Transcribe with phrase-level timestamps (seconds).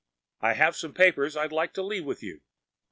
[0.39, 2.41] I have some papers I’d like to leave with you.